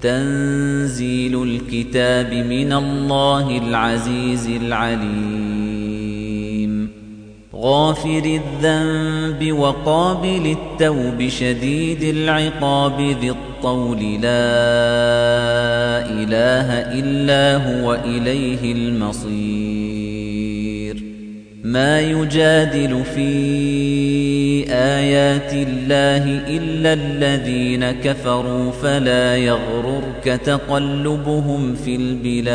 تنزيل 0.00 1.42
الكتاب 1.42 2.34
من 2.34 2.72
الله 2.72 3.58
العزيز 3.58 4.46
العليم. 4.46 5.33
غافر 7.64 8.22
الذنب 8.24 9.52
وقابل 9.52 10.56
التوب 10.56 11.28
شديد 11.28 12.02
العقاب 12.02 13.00
ذي 13.00 13.30
الطول. 13.30 13.98
لا 13.98 14.30
إله 16.10 16.68
إلا 17.00 17.56
هو 17.56 17.94
إليه 17.94 18.72
المصير. 18.72 20.04
ما 21.64 22.00
يجادل 22.00 23.04
في 23.04 23.30
آيات 24.70 25.52
الله 25.52 26.40
إلا 26.48 26.92
الذين 26.92 27.90
كفروا 27.90 28.70
فلا 28.70 29.36
يغررك 29.36 30.24
تقلبهم 30.24 31.74
في 31.74 31.96
البلاد. 31.96 32.54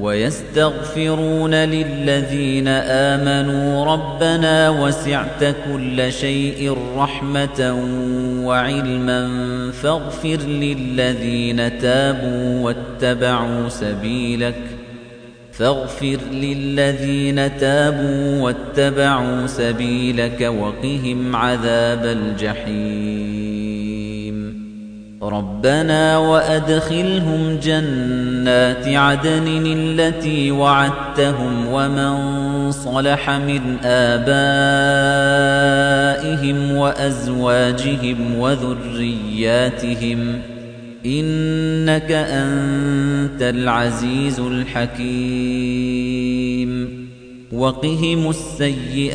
ويستغفرون 0.00 1.54
للذين 1.54 2.68
آمنوا 2.68 3.84
ربنا 3.92 4.70
وسعت 4.70 5.44
كل 5.44 6.12
شيء 6.12 6.76
رحمة 6.96 7.76
وعلما 8.44 9.30
فاغفر 9.82 10.38
للذين 10.46 11.78
تابوا 11.78 12.64
واتبعوا 12.64 13.68
سبيلك 13.68 14.60
فاغفر 15.52 16.18
للذين 16.32 17.58
تابوا 17.58 18.42
واتبعوا 18.42 19.46
سبيلك 19.46 20.40
وقهم 20.40 21.36
عذاب 21.36 22.04
الجحيم 22.04 23.33
ربنا 25.24 26.18
وأدخلهم 26.18 27.58
جنات 27.62 28.88
عدن 28.88 29.64
التي 29.66 30.50
وعدتهم 30.50 31.66
ومن 31.72 32.72
صلح 32.72 33.30
من 33.30 33.76
آبائهم 33.84 35.16
وأزواجهم 36.76 38.38
وذرياتهم 38.38 40.18
إنك 41.06 42.12
أنت 42.12 43.42
العزيز 43.42 44.40
الحكيم 44.40 45.84
وقهم 47.52 48.30
السيئات 48.30 49.14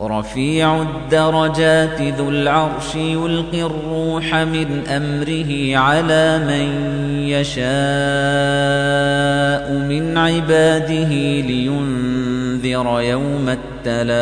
رفيع 0.00 0.82
الدرجات 0.82 2.02
ذو 2.02 2.28
العرش 2.30 2.94
يلقي 2.94 3.62
الروح 3.62 4.34
من 4.34 4.86
أمره 4.88 5.76
على 5.76 6.38
من 6.38 6.68
يشاء 7.28 7.68
من 9.72 10.18
عباده 10.18 11.08
لينذر 11.40 13.00
يوم 13.00 13.56
التلاق. 13.88 14.18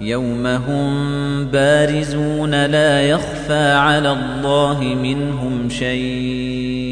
يوم 0.00 0.46
هم 0.46 1.44
بارزون 1.46 2.66
لا 2.66 3.02
يخفى 3.02 3.72
على 3.72 4.12
الله 4.12 4.80
منهم 5.02 5.68
شيء. 5.70 6.91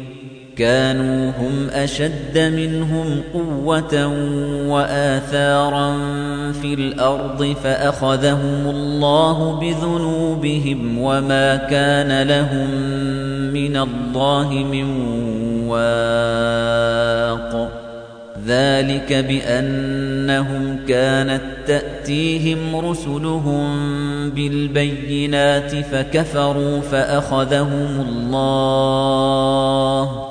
كانوا 0.61 1.31
هم 1.31 1.69
أشد 1.69 2.37
منهم 2.37 3.21
قوة 3.33 4.07
وآثارا 4.67 5.97
في 6.51 6.73
الأرض 6.73 7.55
فأخذهم 7.63 8.69
الله 8.69 9.59
بذنوبهم 9.59 10.97
وما 10.97 11.55
كان 11.55 12.27
لهم 12.27 12.69
من 13.53 13.77
الله 13.77 14.49
من 14.49 14.85
واق. 15.67 17.71
ذلك 18.47 19.13
بأنهم 19.13 20.79
كانت 20.87 21.41
تأتيهم 21.67 22.75
رسلهم 22.75 23.69
بالبينات 24.29 25.75
فكفروا 25.75 26.81
فأخذهم 26.81 28.05
الله 28.09 30.30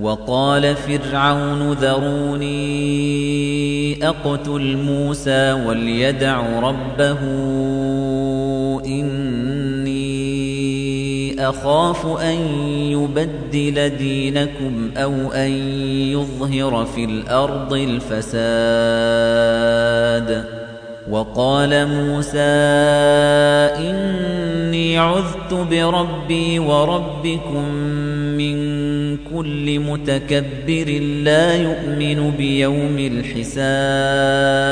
وقال 0.00 0.76
فرعون 0.76 1.72
ذروني 1.72 2.58
أقتل 4.08 4.76
موسى 4.76 5.52
وليدع 5.52 6.60
ربه 6.60 7.18
إني 8.86 10.08
أخاف 11.48 12.06
أن 12.06 12.38
يبدل 12.92 13.88
دينكم 13.88 14.90
أو 14.96 15.32
أن 15.32 15.50
يظهر 16.12 16.84
في 16.84 17.04
الأرض 17.04 17.72
الفساد. 17.72 19.48
وقال 21.10 21.86
موسى 21.88 22.38
إني 23.88 24.98
عذت 24.98 25.54
بربي 25.70 26.58
وربكم 26.58 27.64
كل 29.34 29.78
متكبر 29.78 31.00
لا 31.24 31.54
يؤمن 31.54 32.30
بيوم 32.30 32.98
الحساب. 32.98 34.68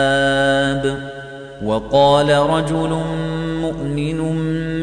وقال 1.64 2.30
رجل 2.30 2.98
مؤمن 3.62 4.20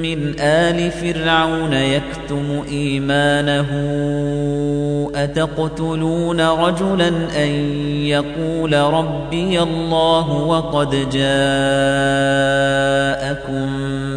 من 0.01 0.39
آل 0.39 0.91
فرعون 0.91 1.73
يكتم 1.73 2.63
إيمانه 2.71 3.69
أتقتلون 5.15 6.41
رجلا 6.41 7.07
أن 7.43 7.49
يقول 8.05 8.73
ربي 8.73 9.61
الله 9.61 10.31
وقد 10.31 10.89
جاءكم 10.89 11.23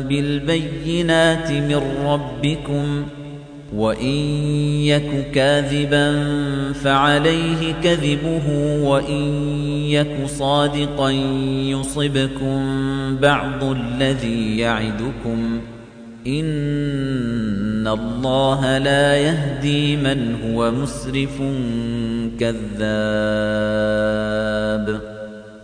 بالبينات 0.09 1.51
من 1.51 1.83
ربكم؟ 2.07 3.07
وَإِن 3.77 4.17
يَكُ 4.85 5.31
كَاذِبًا 5.35 6.23
فَعَلَيْهِ 6.73 7.73
كَذِبُهُ 7.83 8.47
وَإِن 8.83 9.25
يَكُ 9.89 10.27
صَادِقًا 10.27 11.11
يُصِبْكُم 11.71 12.61
بَعْضُ 13.17 13.65
الَّذِي 13.65 14.59
يَعِدُكُمْ 14.59 15.61
إِنَّ 16.27 17.89
اللَّهَ 17.89 18.79
لَا 18.79 19.17
يَهْدِي 19.17 19.97
مَنْ 19.97 20.37
هُوَ 20.45 20.71
مُسْرِفٌ 20.71 21.43
كَذَّابٌ 22.41 22.77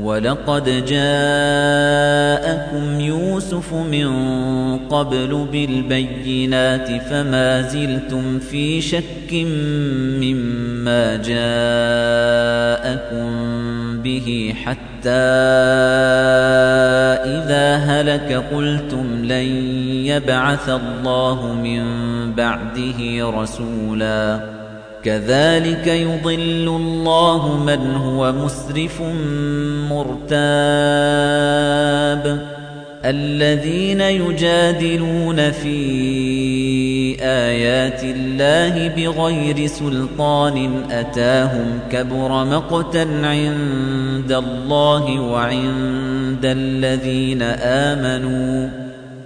وَلَقَدْ 0.00 0.64
جَاءَكُمْ 0.86 1.00
يُوسُفُ 3.00 3.74
مِنْ 3.74 4.08
قَبْلُ 4.88 5.46
بِالْبَيِّنَاتِ 5.52 7.02
فَمَا 7.02 7.62
زِلْتُمْ 7.62 8.38
فِي 8.38 8.80
شَكٍّ 8.80 9.32
مِّمَّا 10.20 11.16
جَاءَكُمْ 11.16 11.54
بِهِ 14.02 14.54
حَتَّى 14.64 15.10
إِذَا 17.38 17.76
هَلَكَ 17.76 18.44
قُلْتُمْ 18.54 19.24
لَن 19.24 19.46
يَبْعَثَ 20.06 20.68
اللَّهُ 20.68 21.52
مِن 21.54 21.82
بَعْدِهِ 22.34 23.30
رَسُولًا 23.30 24.63
كَذَلِكَ 25.04 25.86
يُضِلُّ 25.86 26.68
اللَّهُ 26.68 27.64
مَنْ 27.64 27.96
هُوَ 27.96 28.32
مُسْرِفٌ 28.32 29.02
مُرْتَابٌ. 29.90 30.34
الَّذِينَ 33.04 34.00
يُجَادِلُونَ 34.00 35.50
فِي 35.50 37.16
آيَاتِ 37.20 38.04
اللَّهِ 38.04 38.88
بِغَيْرِ 38.88 39.66
سُلْطَانٍ 39.66 40.82
أَتَاهُمْ 40.90 41.78
كَبُرَ 41.92 42.44
مَقْتًا 42.44 43.06
عِندَ 43.24 44.32
اللَّهِ 44.32 45.20
وَعِندَ 45.20 46.44
الَّذِينَ 46.44 47.42
آمَنُوا. 47.42 48.83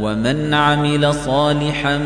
وَمَنْ 0.00 0.54
عَمِلَ 0.54 1.14
صَالِحًا 1.14 1.98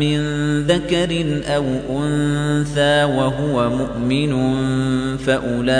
مِنْ 0.00 0.18
ذَكَرٍ 0.66 1.42
أَوْ 1.56 1.64
أُنْثَى 1.90 3.04
وَهُوَ 3.04 3.70
مُؤْمِنٌ 3.70 4.56
فَأُولَئِكَ 5.18 5.76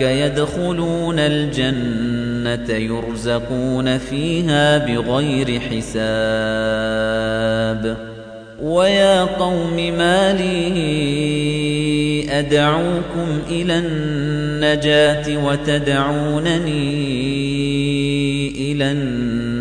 يَدْخُلُونَ 0.00 1.18
الْجَنَّةَ 1.18 2.74
يُرْزَقُونَ 2.74 3.98
فِيهَا 3.98 4.78
بِغَيْرِ 4.78 5.60
حِسَابٍ 5.60 5.98
وَيَا 8.62 9.24
قَوْمِ 9.24 9.76
مَا 9.76 10.32
لِي 10.32 11.68
أدعوكم 12.30 13.38
إلى 13.50 13.78
النجاة 13.78 15.44
وتدعونني 15.44 16.88
إلى 18.72 18.92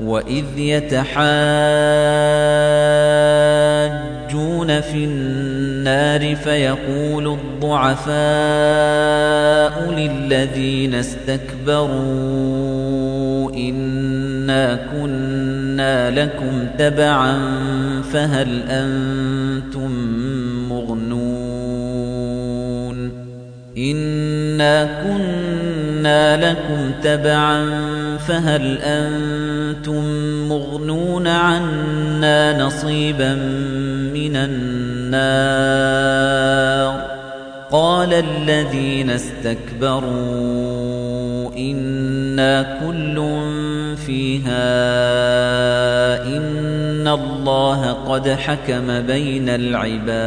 وَإِذْ 0.00 0.44
يَتَحَاجُّونَ 0.58 1.30
فِي 4.80 5.04
النَّارِ 5.04 6.36
فَيَقُولُ 6.36 7.26
الضُّعَفَاءُ 7.28 8.14
لِلَّذِينَ 9.90 10.94
اسْتَكْبَرُوا 10.94 11.96
إِنَّا 13.54 14.74
كُنَّا 14.92 16.10
لَكُمْ 16.10 16.66
تَبَعًا 16.78 17.38
فَهَلْ 18.12 18.62
أَنْتُمْ 18.68 19.90
مُغْنُونَ 20.68 22.16
إِنَّا 23.78 24.84
كُنَّا 24.84 25.55
لَكُمْ 26.36 26.92
تَبَعًا 27.02 27.86
فهل 28.16 28.78
أنتم 28.82 30.04
مغنون 30.48 31.26
عنا 31.26 32.62
نصيبا 32.62 33.34
من 34.14 34.36
النار 34.36 35.86
قال 37.70 38.14
الذين 38.14 39.10
استكبروا 39.10 40.06
إنا 41.56 42.78
كل 42.80 43.16
فيها 43.96 44.66
إن 46.26 47.08
الله 47.08 47.92
قد 47.92 48.28
حكم 48.28 49.00
بين 49.00 49.48
العباد 49.48 50.26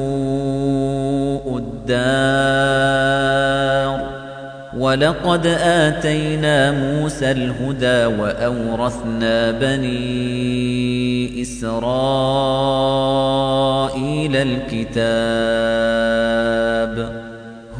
الدار 1.89 3.71
ولقد 4.77 5.47
آتينا 5.61 6.71
موسى 6.71 7.31
الهدى 7.31 8.05
وأورثنا 8.05 9.51
بني 9.51 11.41
إسرائيل 11.41 11.81
الكتاب 14.35 15.31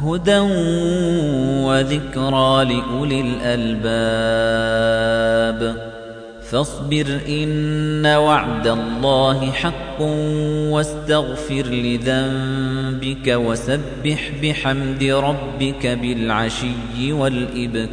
هدى 0.04 0.38
وذكرى 1.64 2.64
لأولي 2.64 3.20
الألباب 3.20 4.32
فاصبر 6.52 7.20
إن 7.28 8.06
وعد 8.06 8.66
الله 8.66 9.52
حق 9.52 10.00
واستغفر 10.70 11.66
لذنبك 11.66 13.28
وسبح 13.28 14.32
بحمد 14.42 15.04
ربك 15.04 15.86
بالعشي 15.86 17.12
والإبكار 17.12 17.92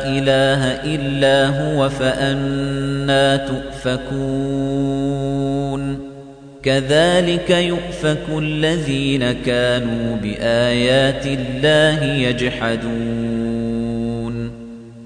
إله 0.08 0.64
إلا 0.84 1.46
هو 1.46 1.88
فأنا 1.88 3.36
تؤفكون 3.36 5.06
كذلك 6.62 7.50
يؤفك 7.50 8.24
الذين 8.38 9.32
كانوا 9.32 10.16
بآيات 10.16 11.26
الله 11.26 12.04
يجحدون 12.04 13.25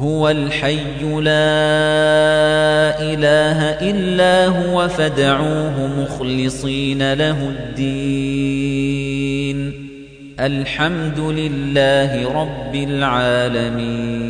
هو 0.00 0.28
الحي 0.28 1.02
لا 1.02 1.20
إله 3.00 3.58
إلا 3.90 4.46
هو 4.46 4.88
فدعوه 4.88 5.86
مخلصين 6.02 7.12
له 7.12 7.48
الدين. 7.48 9.10
الحمد 10.40 11.18
لله 11.20 12.42
رب 12.42 12.74
العالمين. 12.74 14.29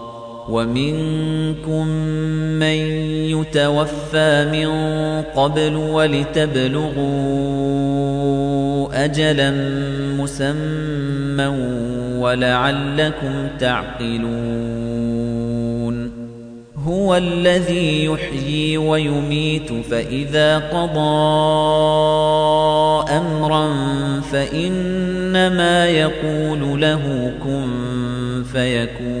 وَمِنكُم 0.51 1.87
مَّن 2.59 2.77
يُتَوَفَّى 3.31 4.45
مِن 4.51 4.67
قَبْلُ 5.35 5.75
وَلِتَبْلُغُوا 5.75 6.91
أَجَلًا 9.05 9.51
مُّسَمًّى 10.19 11.47
وَلَعَلَّكُمْ 12.19 13.33
تَعْقِلُونَ. 13.59 14.41
هُوَ 16.85 17.15
الَّذِي 17.17 18.05
يُحْيِي 18.05 18.77
وَيُمِيتُ 18.77 19.71
فَإِذَا 19.91 20.57
قَضَىٰ 20.57 21.01
أَمْرًا 23.17 23.69
فَإِنَّمَا 24.31 25.87
يَقُولُ 25.87 26.81
لَهُ 26.81 27.33
كُن 27.43 27.67
فَيَكُونُ. 28.53 29.20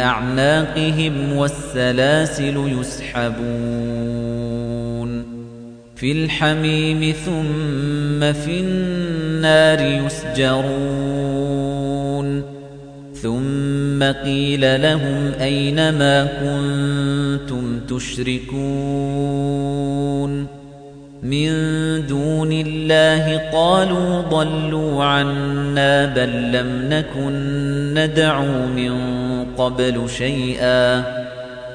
أعناقهم 0.00 1.32
والسلاسل 1.32 2.78
يسحبون 2.80 4.30
في 5.96 6.12
الحميم 6.12 7.12
ثم 7.24 8.32
في 8.32 8.60
النار 8.60 10.06
يسجرون 10.06 11.40
ثم 13.22 14.02
قيل 14.02 14.82
لهم 14.82 15.32
أين 15.40 15.76
ما 15.98 16.24
كنتم 16.24 17.80
تشركون 17.80 19.40
من 21.22 21.50
دون 22.06 22.52
الله 22.52 23.38
قالوا 23.52 24.20
ضلوا 24.20 25.04
عنا 25.04 26.06
بل 26.06 26.52
لم 26.52 26.88
نكن 26.90 27.94
ندعو 27.94 28.66
من 28.66 28.94
قبل 29.58 30.10
شيئا 30.10 31.02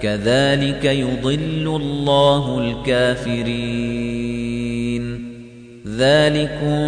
كذلك 0.02 0.86
يضل 0.86 1.80
الله 1.82 2.60
الكافرين. 2.60 4.26
ذلكم 5.98 6.80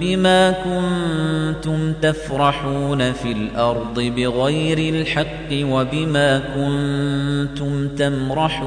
بما 0.00 0.50
كنتم 0.50 1.92
تفرحون 1.92 3.12
في 3.12 3.32
الأرض 3.32 4.00
بغير 4.00 4.78
الحق 4.94 5.52
وبما 5.52 6.38
كنتم 6.38 7.88
تمرحون. 7.88 8.66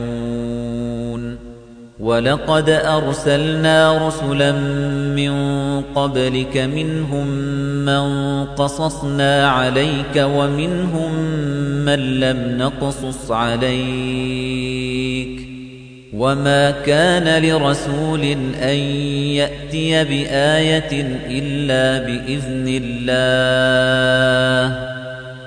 وَلَقَدْ 2.01 2.69
أَرْسَلْنَا 2.69 4.07
رُسُلًا 4.07 4.51
مِّن 5.15 5.33
قَبْلِكَ 5.95 6.57
مِنْهُم 6.57 7.27
مَّن 7.85 8.45
قَصَصْنَا 8.45 9.47
عَلَيْكَ 9.49 10.15
وَمِنْهُم 10.17 11.13
مَّن 11.85 12.19
لَّمْ 12.19 12.57
نَقْصُصْ 12.57 13.31
عَلَيْكَ 13.31 14.81
وَمَا 16.13 16.71
كَانَ 16.71 17.43
لِرَسُولٍ 17.43 18.23
أَن 18.61 18.75
يَأْتِيَ 19.37 20.03
بِآيَةٍ 20.03 21.17
إِلَّا 21.29 22.05
بِإِذْنِ 22.05 22.81
اللَّهِ 22.83 24.11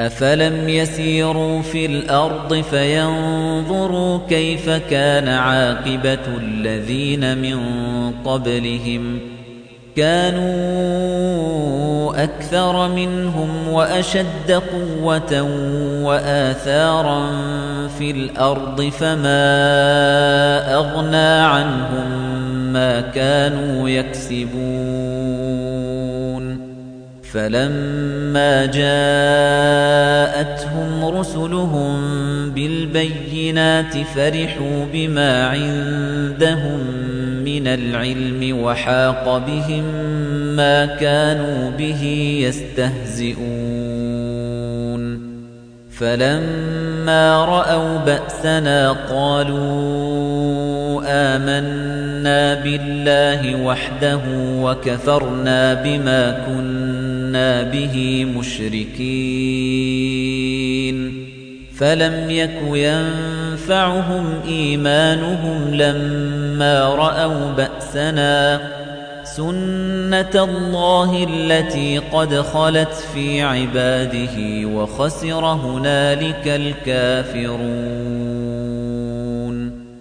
أفلم 0.00 0.68
يسيروا 0.68 1.62
في 1.62 1.86
الأرض 1.86 2.54
فينظروا 2.54 4.18
كيف 4.28 4.70
كان 4.70 5.28
عاقبة 5.28 6.26
الذين 6.38 7.38
من 7.38 7.60
قبلهم؟ 8.24 9.18
كانوا 9.98 11.38
أكثر 12.24 12.88
منهم 12.88 13.68
وأشد 13.68 14.50
قوة 14.50 15.42
وآثارا 16.02 17.30
في 17.98 18.10
الأرض 18.10 18.82
فما 18.82 19.54
أغنى 20.74 21.40
عنهم 21.46 22.28
ما 22.72 23.00
كانوا 23.00 23.88
يكسبون 23.88 25.58
فلما 27.32 28.66
جاءتهم 28.66 30.08
رسلهم 31.04 32.00
بالبينات 32.50 33.96
فرحوا 34.14 34.84
بما 34.92 35.46
عندهم 35.46 36.80
من 37.44 37.66
العلم 37.66 38.58
وحاق 38.62 39.38
بهم 39.46 39.84
ما 40.56 40.86
كانوا 40.86 41.70
به 41.70 42.02
يستهزئون. 42.42 43.88
فَلَمَّا 45.98 47.44
رَأَوْا 47.44 47.98
بَأْسَنَا 48.06 48.92
قَالُوا 49.10 51.02
آمَنَّا 51.06 52.54
بِاللَّهِ 52.54 53.64
وَحْدَهُ 53.64 54.20
وَكَفَرْنَا 54.62 55.74
بِمَا 55.74 56.46
كُنَّا 56.46 56.97
بِهِ 57.62 58.24
مُشْرِكِينَ 58.36 58.98
فَلَمْ 61.78 62.30
يَكُ 62.30 62.60
يَنفَعُهُمْ 62.72 64.40
إِيمَانُهُمْ 64.48 65.74
لَمَّا 65.74 66.94
رَأَوْا 66.94 67.52
بَأْسَنَا 67.52 68.60
سُنَّةَ 69.24 70.44
اللَّهِ 70.44 71.26
الَّتِي 71.30 71.98
قَدْ 71.98 72.34
خَلَتْ 72.34 72.94
فِي 73.14 73.42
عِبَادِهِ 73.42 74.66
وَخَسِرَ 74.66 75.44
هُنَالِكَ 75.44 76.46
الْكَافِرُونَ 76.46 78.27